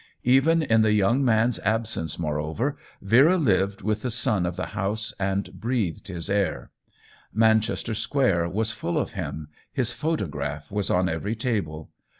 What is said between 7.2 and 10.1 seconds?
Man chester Square was full of him, his